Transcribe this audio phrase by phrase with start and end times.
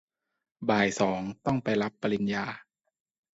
[0.69, 2.45] บ่ายสองต้องไปรับปริญญา